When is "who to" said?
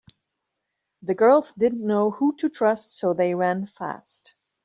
2.09-2.49